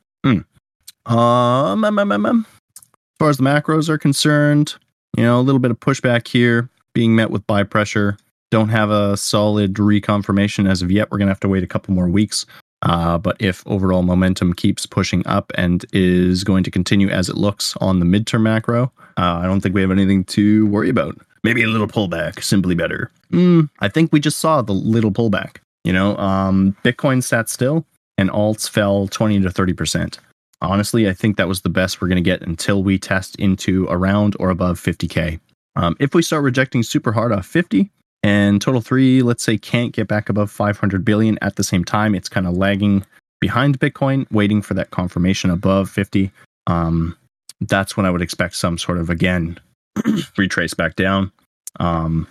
Um, 1.07 1.85
um, 1.85 1.85
as 1.85 3.19
far 3.19 3.31
as 3.31 3.37
the 3.39 3.43
macros 3.43 3.89
are 3.89 3.99
concerned, 3.99 4.75
you 5.17 5.25
know, 5.25 5.41
a 5.41 5.43
little 5.43 5.59
bit 5.59 5.71
of 5.71 5.81
pushback 5.81 6.29
here, 6.29 6.69
being 6.95 7.15
met 7.15 7.31
with 7.31 7.47
buy 7.47 7.63
pressure. 7.63 8.17
Don't 8.51 8.69
have 8.69 8.91
a 8.91 9.17
solid 9.17 9.75
reconfirmation 9.75 10.69
as 10.71 10.83
of 10.83 10.91
yet. 10.91 11.11
We're 11.11 11.19
going 11.19 11.27
to 11.29 11.33
have 11.33 11.41
to 11.41 11.49
wait 11.49 11.65
a 11.65 11.67
couple 11.67 11.95
more 11.95 12.09
weeks 12.09 12.47
Uh, 12.83 13.19
but 13.19 13.37
if 13.41 13.63
overall 13.67 14.03
momentum 14.03 14.53
keeps 14.53 14.87
pushing 14.87 15.27
up 15.27 15.51
and 15.57 15.85
is 15.93 16.45
going 16.45 16.63
to 16.65 16.71
continue 16.71 17.09
as 17.09 17.29
it 17.29 17.37
looks 17.37 17.77
on 17.79 18.01
the 18.01 18.07
midterm 18.07 18.43
macro, 18.43 18.93
uh, 19.17 19.41
I 19.43 19.47
don't 19.47 19.61
think 19.61 19.75
we 19.75 19.81
have 19.81 19.91
anything 19.91 20.25
to 20.25 20.67
worry 20.67 20.89
about. 20.91 21.19
Maybe 21.43 21.63
a 21.63 21.69
little 21.69 21.89
pullback, 21.89 22.43
simply 22.43 22.75
better. 22.75 23.11
Mm, 23.33 23.71
I 23.81 23.89
think 23.89 24.13
we 24.13 24.21
just 24.21 24.39
saw 24.39 24.63
the 24.63 24.73
little 24.73 25.11
pullback. 25.11 25.57
You 25.85 25.93
know, 25.93 26.17
um, 26.17 26.77
Bitcoin 26.85 27.23
sat 27.23 27.49
still 27.49 27.87
and 28.19 28.31
alts 28.31 28.69
fell 28.69 29.09
20 29.09 29.41
to 29.41 29.49
30%. 29.49 30.19
Honestly, 30.61 31.09
I 31.09 31.13
think 31.13 31.37
that 31.37 31.49
was 31.49 31.63
the 31.63 31.69
best 31.69 32.01
we're 32.01 32.09
going 32.09 32.23
to 32.23 32.31
get 32.31 32.43
until 32.43 32.83
we 32.83 32.99
test 32.99 33.37
into 33.37 33.87
around 33.89 34.37
or 34.41 34.51
above 34.51 34.81
50K. 34.81 35.39
Um, 35.77 35.97
if 36.01 36.15
we 36.15 36.23
start 36.23 36.43
rejecting 36.43 36.83
super 36.83 37.13
hard 37.13 37.33
off 37.33 37.47
50 37.47 37.91
and 38.27 38.61
total 38.61 38.81
three, 38.81 39.23
let's 39.23 39.45
say, 39.45 39.57
can't 39.57 39.93
get 39.93 40.09
back 40.09 40.29
above 40.29 40.51
500 40.51 41.05
billion 41.05 41.39
at 41.43 41.55
the 41.55 41.63
same 41.63 41.85
time, 41.85 42.13
it's 42.13 42.29
kind 42.29 42.45
of 42.45 42.57
lagging 42.57 43.05
behind 43.41 43.79
Bitcoin, 43.79 44.27
waiting 44.33 44.63
for 44.63 44.75
that 44.75 44.91
confirmation 44.91 45.49
above 45.49 45.89
50. 45.89 46.33
Um, 46.67 47.17
that's 47.61 47.97
when 47.97 48.05
I 48.05 48.11
would 48.11 48.23
expect 48.23 48.57
some 48.57 48.79
sort 48.79 48.99
of, 48.99 49.11
again, 49.11 49.61
retrace 50.37 50.75
back 50.75 50.97
down. 50.97 51.31
Um, 51.79 52.27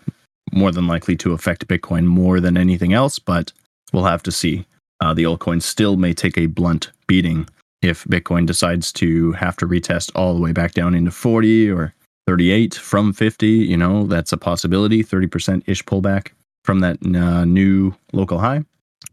more 0.51 0.73
than 0.73 0.85
likely 0.85 1.15
to 1.15 1.31
affect 1.31 1.65
Bitcoin 1.69 2.03
more 2.03 2.41
than 2.41 2.57
anything 2.57 2.91
else, 2.91 3.17
but 3.17 3.53
we'll 3.93 4.03
have 4.03 4.23
to 4.23 4.33
see. 4.33 4.65
Uh, 4.99 5.13
the 5.13 5.23
altcoin 5.23 5.61
still 5.61 5.95
may 5.95 6.13
take 6.13 6.37
a 6.37 6.47
blunt 6.47 6.91
beating 7.07 7.47
if 7.81 8.03
Bitcoin 8.03 8.45
decides 8.45 8.91
to 8.91 9.31
have 9.31 9.55
to 9.55 9.65
retest 9.65 10.11
all 10.13 10.35
the 10.35 10.41
way 10.41 10.51
back 10.51 10.73
down 10.73 10.93
into 10.93 11.11
40 11.11 11.71
or 11.71 11.93
38 12.27 12.75
from 12.75 13.13
50. 13.13 13.47
You 13.47 13.77
know, 13.77 14.05
that's 14.05 14.33
a 14.33 14.37
possibility, 14.37 15.03
30% 15.03 15.63
ish 15.67 15.83
pullback 15.83 16.29
from 16.63 16.79
that 16.79 16.97
uh, 17.05 17.45
new 17.45 17.93
local 18.13 18.39
high. 18.39 18.63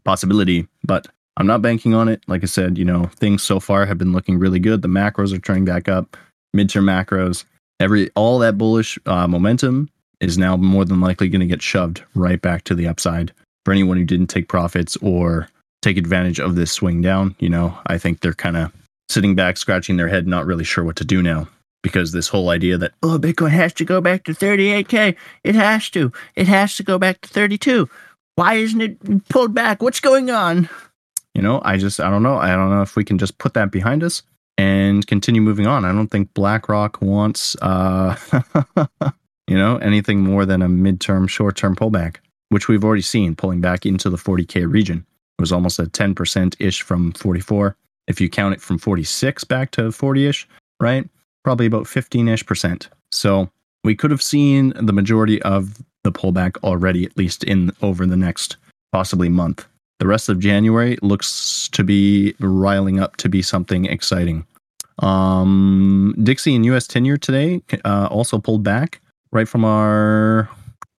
Possibility, 0.03 0.67
but 0.83 1.07
I'm 1.37 1.47
not 1.47 1.61
banking 1.61 1.93
on 1.93 2.09
it. 2.09 2.21
Like 2.27 2.43
I 2.43 2.47
said, 2.47 2.77
you 2.77 2.85
know, 2.85 3.05
things 3.15 3.41
so 3.41 3.59
far 3.59 3.85
have 3.85 3.97
been 3.97 4.11
looking 4.11 4.37
really 4.37 4.59
good. 4.59 4.81
The 4.81 4.87
macros 4.87 5.33
are 5.33 5.39
turning 5.39 5.65
back 5.65 5.87
up, 5.87 6.17
midterm 6.55 6.83
macros, 6.83 7.45
every 7.79 8.09
all 8.15 8.39
that 8.39 8.57
bullish 8.57 8.99
uh, 9.05 9.27
momentum 9.27 9.89
is 10.19 10.37
now 10.37 10.55
more 10.57 10.85
than 10.85 11.01
likely 11.01 11.29
going 11.29 11.41
to 11.41 11.47
get 11.47 11.61
shoved 11.61 12.03
right 12.15 12.41
back 12.41 12.63
to 12.65 12.75
the 12.75 12.87
upside 12.87 13.31
for 13.65 13.71
anyone 13.71 13.97
who 13.97 14.05
didn't 14.05 14.27
take 14.27 14.47
profits 14.47 14.97
or 14.97 15.47
take 15.81 15.97
advantage 15.97 16.39
of 16.39 16.55
this 16.55 16.71
swing 16.71 17.01
down. 17.01 17.35
You 17.39 17.49
know, 17.49 17.77
I 17.87 17.97
think 17.97 18.19
they're 18.19 18.33
kind 18.33 18.57
of 18.57 18.71
sitting 19.09 19.35
back, 19.35 19.57
scratching 19.57 19.97
their 19.97 20.07
head, 20.07 20.27
not 20.27 20.45
really 20.45 20.63
sure 20.63 20.83
what 20.83 20.95
to 20.97 21.05
do 21.05 21.21
now 21.21 21.47
because 21.83 22.11
this 22.11 22.27
whole 22.27 22.49
idea 22.49 22.77
that, 22.79 22.93
oh, 23.03 23.19
Bitcoin 23.19 23.51
has 23.51 23.73
to 23.73 23.85
go 23.85 24.01
back 24.01 24.23
to 24.23 24.31
38K, 24.31 25.15
it 25.43 25.53
has 25.53 25.89
to, 25.91 26.11
it 26.35 26.47
has 26.47 26.75
to 26.77 26.83
go 26.83 26.97
back 26.97 27.21
to 27.21 27.29
32. 27.29 27.87
Why 28.35 28.55
isn't 28.55 28.81
it 28.81 29.29
pulled 29.29 29.53
back? 29.53 29.83
What's 29.83 29.99
going 29.99 30.31
on? 30.31 30.67
You 31.35 31.41
know, 31.43 31.61
I 31.63 31.77
just, 31.77 31.99
I 31.99 32.09
don't 32.09 32.23
know. 32.23 32.37
I 32.37 32.55
don't 32.55 32.71
know 32.71 32.81
if 32.81 32.95
we 32.95 33.03
can 33.03 33.19
just 33.19 33.37
put 33.37 33.53
that 33.53 33.71
behind 33.71 34.03
us 34.03 34.23
and 34.57 35.05
continue 35.05 35.41
moving 35.41 35.67
on. 35.67 35.85
I 35.85 35.91
don't 35.91 36.09
think 36.09 36.33
BlackRock 36.33 37.01
wants, 37.01 37.55
uh, 37.61 38.15
you 39.47 39.57
know, 39.57 39.77
anything 39.77 40.21
more 40.21 40.45
than 40.45 40.61
a 40.61 40.67
midterm, 40.67 41.29
short 41.29 41.55
term 41.55 41.75
pullback, 41.75 42.17
which 42.49 42.67
we've 42.67 42.83
already 42.83 43.01
seen 43.01 43.35
pulling 43.35 43.61
back 43.61 43.85
into 43.85 44.09
the 44.09 44.17
40K 44.17 44.71
region. 44.71 45.05
It 45.37 45.41
was 45.41 45.51
almost 45.51 45.79
a 45.79 45.83
10% 45.83 46.55
ish 46.59 46.81
from 46.81 47.11
44. 47.13 47.75
If 48.07 48.21
you 48.21 48.29
count 48.29 48.53
it 48.53 48.61
from 48.61 48.77
46 48.77 49.43
back 49.45 49.71
to 49.71 49.91
40 49.91 50.27
ish, 50.27 50.47
right? 50.79 51.07
Probably 51.43 51.65
about 51.65 51.87
15 51.87 52.27
ish 52.27 52.45
percent. 52.45 52.89
So 53.11 53.49
we 53.83 53.95
could 53.95 54.11
have 54.11 54.21
seen 54.21 54.73
the 54.75 54.93
majority 54.93 55.41
of 55.41 55.81
the 56.03 56.11
pullback 56.11 56.57
already, 56.63 57.05
at 57.05 57.17
least 57.17 57.43
in 57.43 57.71
over 57.81 58.05
the 58.05 58.17
next 58.17 58.57
possibly 58.91 59.29
month. 59.29 59.65
The 59.99 60.07
rest 60.07 60.29
of 60.29 60.39
January 60.39 60.97
looks 61.01 61.69
to 61.69 61.83
be 61.83 62.35
riling 62.39 62.99
up 62.99 63.17
to 63.17 63.29
be 63.29 63.41
something 63.41 63.85
exciting. 63.85 64.45
Um, 64.99 66.15
Dixie 66.23 66.55
and 66.55 66.65
US 66.67 66.87
ten-year 66.87 67.17
today 67.17 67.61
uh, 67.83 68.07
also 68.11 68.37
pulled 68.37 68.63
back 68.63 69.01
right 69.31 69.47
from 69.47 69.65
our, 69.65 70.49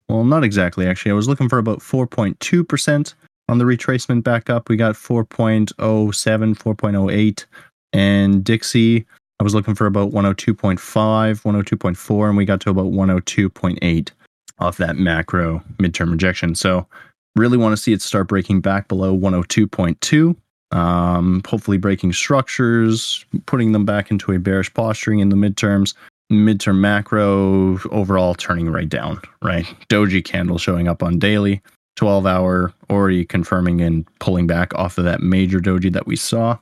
well, 0.10 0.24
not 0.24 0.44
exactly 0.44 0.88
actually. 0.88 1.12
I 1.12 1.16
was 1.16 1.28
looking 1.28 1.48
for 1.48 1.60
about 1.60 1.80
4.2% 1.80 3.14
on 3.48 3.58
the 3.58 3.66
retracement 3.66 4.24
back 4.24 4.50
up. 4.50 4.68
We 4.68 4.76
got 4.76 4.96
4.07, 4.96 5.76
4.08. 5.76 7.46
And 7.94 8.44
Dixie, 8.44 9.06
I 9.44 9.46
was 9.46 9.54
looking 9.54 9.76
for 9.76 9.88
about 9.88 10.12
102.5, 10.12 10.80
102.4, 10.80 12.28
and 12.30 12.38
we 12.38 12.46
got 12.46 12.62
to 12.62 12.70
about 12.70 12.94
102.8 12.94 14.12
off 14.60 14.78
that 14.78 14.96
macro 14.96 15.62
midterm 15.80 16.12
rejection. 16.12 16.56
So, 16.56 16.88
really 17.36 17.58
want 17.58 17.74
to 17.74 17.78
see 17.78 17.92
it 17.92 18.02
start 18.02 18.30
breaking 18.30 18.62
back 18.62 18.88
below 18.88 19.14
102.2. 19.14 20.38
Um, 20.72 21.42
hopefully, 21.46 21.78
breaking 21.78 22.14
structures, 22.14 23.26
putting 23.46 23.74
them 23.74 23.84
back 23.84 24.12
into 24.12 24.32
a 24.32 24.40
bearish 24.40 24.74
posturing 24.74 25.20
in 25.20 25.28
the 25.28 25.36
midterms. 25.36 25.94
Midterm 26.32 26.78
macro 26.78 27.80
overall 27.92 28.36
turning 28.36 28.70
right 28.70 28.88
down, 28.88 29.20
right? 29.42 29.66
Doji 29.90 30.24
candle 30.24 30.58
showing 30.58 30.88
up 30.88 31.04
on 31.04 31.20
daily. 31.20 31.62
12 31.98 32.26
hour 32.26 32.74
already 32.90 33.26
confirming 33.26 33.82
and 33.82 34.08
pulling 34.20 34.48
back 34.48 34.74
off 34.74 34.98
of 34.98 35.04
that 35.04 35.20
major 35.20 35.60
doji 35.60 35.92
that 35.92 36.08
we 36.08 36.16
saw 36.16 36.58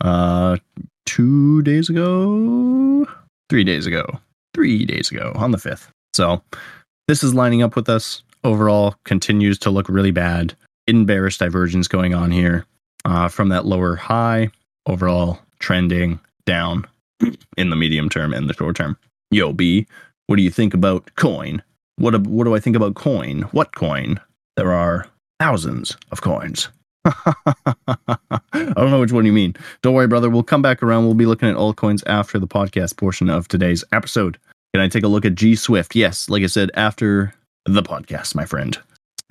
uh 0.00 0.56
two 1.06 1.62
days 1.62 1.88
ago? 1.88 3.06
Three 3.48 3.64
days 3.64 3.86
ago. 3.86 4.06
Three 4.54 4.84
days 4.84 5.10
ago 5.10 5.32
on 5.36 5.50
the 5.50 5.58
5th 5.58 5.88
so 6.14 6.42
this 7.08 7.24
is 7.24 7.34
lining 7.34 7.62
up 7.62 7.74
with 7.76 7.88
us. 7.88 8.22
Overall 8.44 8.94
continues 9.04 9.58
to 9.60 9.70
look 9.70 9.88
really 9.88 10.10
bad. 10.10 10.54
Bearish 10.86 11.38
divergence 11.38 11.88
going 11.88 12.12
on 12.12 12.30
here 12.30 12.66
uh, 13.06 13.26
from 13.28 13.48
that 13.48 13.64
lower 13.64 13.96
high. 13.96 14.50
Overall 14.86 15.38
trending 15.58 16.20
down 16.44 16.86
in 17.56 17.70
the 17.70 17.76
medium 17.76 18.10
term 18.10 18.34
and 18.34 18.48
the 18.48 18.54
short 18.54 18.76
term. 18.76 18.98
Yo 19.30 19.52
b 19.52 19.86
what 20.26 20.36
do 20.36 20.42
you 20.42 20.50
think 20.50 20.72
about 20.74 21.14
coin? 21.16 21.62
What, 21.96 22.26
what 22.26 22.44
do 22.44 22.54
i 22.54 22.60
think 22.60 22.76
about 22.76 22.94
coin? 22.94 23.42
What 23.52 23.74
coin? 23.74 24.20
There 24.56 24.72
are 24.72 25.06
thousands 25.40 25.96
of 26.10 26.20
coins. 26.20 26.68
I 27.04 28.38
don't 28.52 28.90
know 28.90 29.00
which 29.00 29.12
one 29.12 29.26
you 29.26 29.32
mean. 29.32 29.54
Don't 29.82 29.94
worry, 29.94 30.06
brother. 30.06 30.30
We'll 30.30 30.42
come 30.42 30.62
back 30.62 30.82
around. 30.82 31.04
We'll 31.04 31.14
be 31.14 31.26
looking 31.26 31.48
at 31.48 31.56
altcoins 31.56 32.02
after 32.06 32.38
the 32.38 32.46
podcast 32.46 32.96
portion 32.96 33.28
of 33.28 33.48
today's 33.48 33.84
episode. 33.92 34.38
Can 34.74 34.82
I 34.82 34.88
take 34.88 35.04
a 35.04 35.08
look 35.08 35.24
at 35.24 35.34
G 35.34 35.54
Swift? 35.54 35.94
Yes, 35.94 36.28
like 36.28 36.42
I 36.42 36.46
said, 36.46 36.70
after 36.74 37.34
the 37.64 37.82
podcast, 37.82 38.34
my 38.34 38.44
friend. 38.44 38.78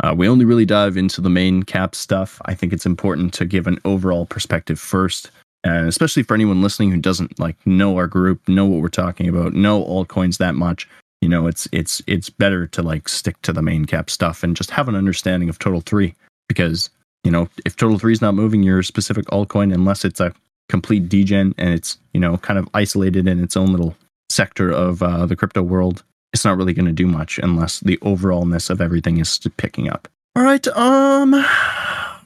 Uh, 0.03 0.13
we 0.15 0.27
only 0.27 0.45
really 0.45 0.65
dive 0.65 0.97
into 0.97 1.21
the 1.21 1.29
main 1.29 1.63
cap 1.63 1.95
stuff. 1.95 2.41
I 2.45 2.55
think 2.55 2.73
it's 2.73 2.85
important 2.85 3.33
to 3.35 3.45
give 3.45 3.67
an 3.67 3.79
overall 3.85 4.25
perspective 4.25 4.79
first, 4.79 5.31
and 5.63 5.87
especially 5.87 6.23
for 6.23 6.33
anyone 6.33 6.61
listening 6.61 6.91
who 6.91 6.97
doesn't 6.97 7.39
like 7.39 7.55
know 7.65 7.97
our 7.97 8.07
group, 8.07 8.47
know 8.47 8.65
what 8.65 8.81
we're 8.81 8.89
talking 8.89 9.27
about, 9.27 9.53
know 9.53 9.83
altcoins 9.83 10.37
that 10.37 10.55
much 10.55 10.87
you 11.21 11.29
know 11.29 11.47
it's 11.47 11.67
it's 11.71 12.01
it's 12.07 12.29
better 12.29 12.67
to 12.67 12.81
like 12.81 13.07
stick 13.07 13.39
to 13.43 13.53
the 13.53 13.61
main 13.61 13.85
cap 13.85 14.09
stuff 14.09 14.43
and 14.43 14.57
just 14.57 14.71
have 14.71 14.89
an 14.89 14.95
understanding 14.95 15.49
of 15.49 15.59
total 15.59 15.81
three 15.81 16.15
because 16.47 16.89
you 17.23 17.31
know 17.31 17.47
if 17.65 17.75
total 17.75 17.97
three 17.97 18.13
is 18.13 18.21
not 18.21 18.33
moving 18.33 18.63
your 18.63 18.83
specific 18.83 19.25
altcoin 19.27 19.73
unless 19.73 20.05
it's 20.05 20.19
a 20.19 20.33
complete 20.69 21.09
degen 21.09 21.53
and 21.57 21.73
it's 21.73 21.97
you 22.13 22.19
know 22.19 22.37
kind 22.37 22.57
of 22.57 22.67
isolated 22.73 23.27
in 23.27 23.43
its 23.43 23.57
own 23.57 23.67
little 23.67 23.95
sector 24.29 24.71
of 24.71 25.03
uh, 25.03 25.25
the 25.25 25.35
crypto 25.35 25.61
world 25.61 26.03
it's 26.33 26.45
not 26.45 26.57
really 26.57 26.73
going 26.73 26.85
to 26.85 26.93
do 26.93 27.07
much 27.07 27.39
unless 27.39 27.81
the 27.81 27.97
overallness 27.97 28.69
of 28.69 28.79
everything 28.79 29.17
is 29.17 29.39
picking 29.57 29.89
up 29.89 30.07
all 30.35 30.43
right 30.43 30.67
um 30.69 31.31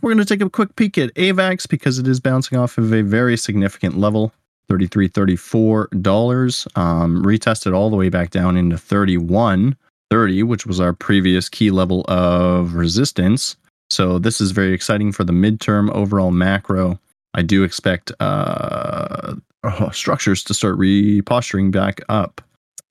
we're 0.01 0.13
going 0.13 0.23
to 0.23 0.25
take 0.25 0.45
a 0.45 0.49
quick 0.49 0.75
peek 0.75 0.97
at 0.99 1.13
avax 1.15 1.67
because 1.67 1.97
it 1.97 2.07
is 2.07 2.19
bouncing 2.19 2.59
off 2.59 2.77
of 2.77 2.93
a 2.93 3.01
very 3.01 3.35
significant 3.35 3.97
level 3.97 4.31
33 4.69 5.09
$34. 5.09 6.77
Um, 6.77 7.23
retested 7.23 7.73
all 7.73 7.89
the 7.89 7.95
way 7.95 8.09
back 8.09 8.29
down 8.31 8.57
into 8.57 8.77
31 8.77 9.75
30, 10.11 10.43
which 10.43 10.65
was 10.65 10.79
our 10.79 10.93
previous 10.93 11.49
key 11.49 11.71
level 11.71 12.05
of 12.07 12.75
resistance. 12.75 13.55
So 13.89 14.19
this 14.19 14.41
is 14.41 14.51
very 14.51 14.73
exciting 14.73 15.11
for 15.11 15.23
the 15.23 15.33
midterm 15.33 15.91
overall 15.91 16.31
macro. 16.31 16.99
I 17.33 17.41
do 17.41 17.63
expect 17.63 18.11
uh, 18.19 19.35
oh, 19.63 19.89
structures 19.91 20.43
to 20.45 20.53
start 20.53 20.77
reposturing 20.77 21.71
back 21.71 22.01
up. 22.09 22.41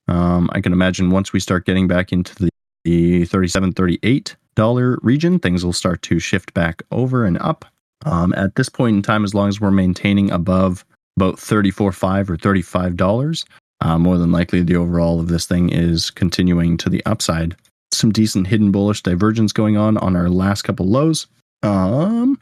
Um, 0.06 0.50
I 0.52 0.60
can 0.60 0.72
imagine 0.72 1.10
once 1.10 1.32
we 1.32 1.40
start 1.40 1.66
getting 1.66 1.88
back 1.88 2.12
into 2.12 2.34
the, 2.34 2.50
the 2.84 3.24
37 3.24 3.72
38 3.72 4.36
dollar 4.54 4.98
region, 5.02 5.38
things 5.38 5.64
will 5.64 5.72
start 5.72 6.02
to 6.02 6.18
shift 6.18 6.54
back 6.54 6.82
over 6.92 7.24
and 7.24 7.38
up. 7.38 7.64
Um, 8.04 8.34
at 8.34 8.54
this 8.54 8.68
point 8.68 8.96
in 8.96 9.02
time, 9.02 9.24
as 9.24 9.34
long 9.34 9.48
as 9.48 9.60
we're 9.60 9.70
maintaining 9.70 10.30
above 10.30 10.84
about 11.16 11.38
34 11.38 11.92
5 11.92 12.30
or 12.30 12.36
$35. 12.36 13.44
Uh, 13.80 13.98
more 13.98 14.18
than 14.18 14.32
likely, 14.32 14.62
the 14.62 14.76
overall 14.76 15.20
of 15.20 15.28
this 15.28 15.46
thing 15.46 15.70
is 15.70 16.10
continuing 16.10 16.76
to 16.78 16.88
the 16.88 17.04
upside. 17.06 17.56
Some 17.96 18.12
decent 18.12 18.46
hidden 18.48 18.70
bullish 18.70 19.02
divergence 19.02 19.52
going 19.52 19.76
on 19.76 19.96
on 19.98 20.16
our 20.16 20.28
last 20.28 20.62
couple 20.62 20.86
lows. 20.86 21.26
Um, 21.62 22.38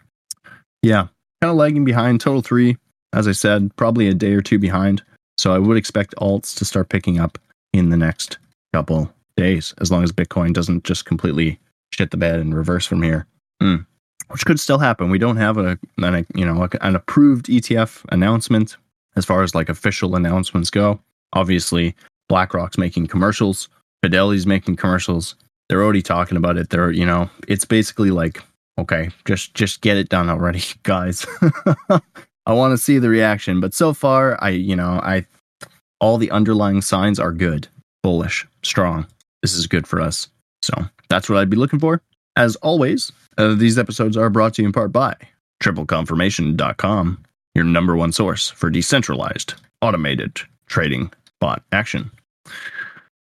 yeah, 0.83 1.09
kind 1.41 1.51
of 1.51 1.57
lagging 1.57 1.85
behind. 1.85 2.21
Total 2.21 2.43
three, 2.43 2.77
as 3.13 3.29
I 3.29 3.33
said, 3.33 3.75
probably 3.77 4.09
a 4.09 4.15
day 4.15 4.33
or 4.33 4.43
two 4.43 4.59
behind. 4.59 5.03
So 5.39 5.55
I 5.55 5.59
would 5.59 5.77
expect 5.77 6.15
alts 6.17 6.57
to 6.59 6.65
start 6.65 6.89
picking 6.89 7.19
up 7.19 7.39
in 7.73 7.91
the 7.91 7.97
next 7.97 8.39
couple 8.73 9.13
days, 9.37 9.75
as 9.81 9.91
long 9.91 10.05
as 10.05 10.13
Bitcoin 10.13 10.53
doesn't 10.53 10.85
just 10.85 11.05
completely 11.05 11.59
shit 11.91 12.11
the 12.11 12.17
bed 12.17 12.41
and 12.41 12.55
reverse 12.55 12.87
from 12.87 13.03
here. 13.03 13.27
Mm. 13.63 13.87
which 14.29 14.45
could 14.45 14.59
still 14.59 14.79
happen. 14.79 15.09
We 15.09 15.19
don't 15.19 15.37
have 15.37 15.57
a, 15.57 15.79
an, 15.99 16.27
you 16.35 16.45
know 16.45 16.67
an 16.81 16.97
approved 16.97 17.47
ETF 17.47 18.05
announcement 18.11 18.77
as 19.15 19.25
far 19.25 19.43
as 19.43 19.55
like 19.55 19.69
official 19.69 20.17
announcements 20.17 20.71
go. 20.71 21.01
Obviously, 21.33 21.95
BlackRock's 22.29 22.79
making 22.79 23.07
commercials, 23.07 23.69
Fidelity's 24.03 24.47
making 24.47 24.77
commercials. 24.77 25.37
They're 25.73 25.83
already 25.83 26.03
talking 26.03 26.37
about 26.37 26.59
it. 26.59 26.69
They're 26.69 26.91
you 26.91 27.07
know 27.07 27.31
it's 27.49 27.65
basically 27.65 28.11
like 28.11 28.43
okay, 28.79 29.09
just 29.25 29.55
just 29.55 29.81
get 29.81 29.97
it 29.97 30.11
done 30.11 30.29
already, 30.29 30.63
guys. 30.83 31.25
I 32.45 32.53
want 32.53 32.73
to 32.73 32.79
see 32.79 32.99
the 32.99 33.09
reaction, 33.09 33.59
but 33.59 33.73
so 33.73 33.95
far, 33.95 34.37
I 34.45 34.51
you 34.51 34.77
know 34.77 35.01
I 35.03 35.25
all 35.99 36.19
the 36.19 36.31
underlying 36.31 36.83
signs 36.83 37.19
are 37.19 37.33
good, 37.33 37.69
bullish, 38.03 38.47
strong. 38.63 39.07
This 39.41 39.55
is 39.55 39.67
good 39.67 39.87
for 39.87 39.99
us. 39.99 40.29
So 40.61 40.75
that's 41.09 41.31
what 41.31 41.39
I'd 41.39 41.49
be 41.49 41.57
looking 41.57 41.81
for. 41.81 42.03
As 42.37 42.55
always, 42.57 43.11
uh, 43.39 43.55
these 43.55 43.79
episodes 43.79 44.15
are 44.15 44.29
brought 44.29 44.53
to 44.57 44.63
you 44.63 44.67
in 44.67 44.75
part 44.75 44.93
by 44.93 45.17
tripleconfirmation.com, 45.63 47.25
your 47.55 47.65
number 47.65 47.97
one 47.97 48.13
source 48.13 48.51
for 48.51 48.69
decentralized, 48.69 49.55
automated 49.81 50.39
trading 50.67 51.11
bot 51.41 51.63
action. 51.73 52.11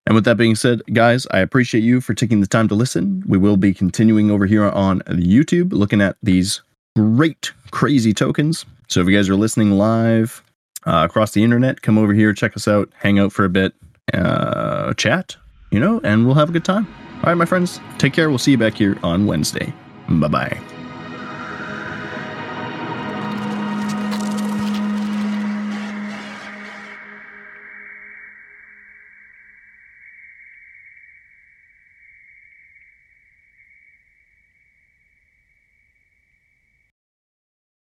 And 0.09 0.15
with 0.15 0.25
that 0.25 0.39
being 0.39 0.55
said, 0.55 0.81
guys, 0.95 1.27
I 1.33 1.41
appreciate 1.41 1.83
you 1.83 2.01
for 2.01 2.15
taking 2.15 2.41
the 2.41 2.47
time 2.47 2.67
to 2.69 2.75
listen. 2.75 3.23
We 3.27 3.37
will 3.37 3.59
be 3.59 3.75
continuing 3.75 4.31
over 4.31 4.47
here 4.47 4.65
on 4.65 5.01
YouTube 5.01 5.71
looking 5.75 6.01
at 6.01 6.17
these 6.23 6.63
great, 6.97 7.53
crazy 7.73 8.15
tokens. 8.15 8.65
So 8.89 9.03
if 9.03 9.07
you 9.07 9.15
guys 9.15 9.29
are 9.29 9.37
listening 9.37 9.73
live 9.73 10.43
uh, 10.87 11.03
across 11.05 11.33
the 11.33 11.45
internet, 11.45 11.83
come 11.83 11.99
over 11.99 12.15
here, 12.15 12.33
check 12.33 12.57
us 12.57 12.67
out, 12.67 12.89
hang 12.97 13.19
out 13.19 13.35
for 13.35 13.45
a 13.45 13.51
bit, 13.51 13.75
uh, 14.15 14.95
chat, 14.95 15.37
you 15.71 15.79
know, 15.79 16.01
and 16.03 16.25
we'll 16.25 16.37
have 16.37 16.49
a 16.49 16.53
good 16.53 16.65
time. 16.65 16.87
All 17.17 17.25
right, 17.25 17.35
my 17.35 17.45
friends, 17.45 17.79
take 17.99 18.15
care. 18.15 18.31
We'll 18.31 18.39
see 18.39 18.53
you 18.53 18.59
back 18.59 18.77
here 18.77 18.97
on 19.03 19.27
Wednesday. 19.27 19.75
Bye 20.09 20.29
bye. 20.29 20.68